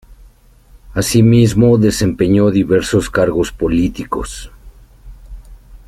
Asimismo 0.95 1.77
desempeñó 1.77 2.49
diversos 2.49 3.11
cargos 3.11 3.51
políticos. 3.51 4.49